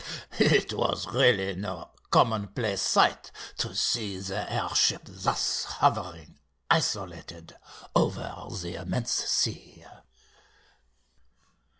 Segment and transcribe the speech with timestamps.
[0.39, 6.39] It was really no commonplace sight to see the air ship thus hovering
[6.71, 7.55] isolated
[7.95, 9.85] over the immense sea."